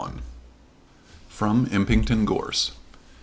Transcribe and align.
FROM 1.29 1.67
IMPINGTON 1.71 2.25
GORSE. 2.25 2.71